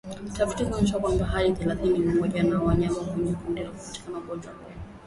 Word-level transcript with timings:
Tafiti 0.35 0.63
zinaonyesha 0.63 0.99
kwamba 0.99 1.25
hadi 1.25 1.53
theluthi 1.53 1.87
moja 1.99 2.43
ya 2.43 2.59
wanyama 2.59 2.99
kwenye 3.03 3.33
kundi 3.33 3.63
hupata 3.63 4.17
ugonjwa 4.19 4.53
huu 4.53 4.71